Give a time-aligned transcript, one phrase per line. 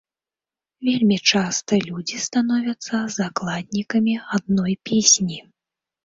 [0.87, 5.39] Вельмі часта людзі становяцца закладнікамі адной песні.